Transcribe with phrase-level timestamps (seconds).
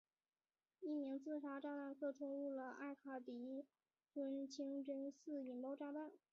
[0.79, 3.63] 一名自杀炸弹客冲入了艾卡迪
[4.11, 6.11] 村清真寺引爆炸弹。